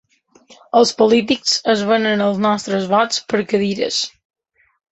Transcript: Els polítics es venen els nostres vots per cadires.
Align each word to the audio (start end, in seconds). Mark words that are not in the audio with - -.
Els 0.79 0.93
polítics 1.01 1.53
es 1.75 1.85
venen 1.91 2.25
els 2.29 2.41
nostres 2.47 2.89
vots 2.97 3.23
per 3.29 3.45
cadires. 3.55 4.03